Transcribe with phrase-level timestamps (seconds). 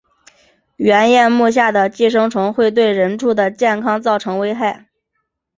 [0.77, 4.87] 圆叶目下的寄生虫会对人畜的健康造成危害。